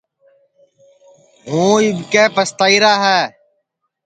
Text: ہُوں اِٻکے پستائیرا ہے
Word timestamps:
ہُوں 1.49 1.73
اِٻکے 1.87 2.23
پستائیرا 2.35 2.93
ہے 3.03 3.19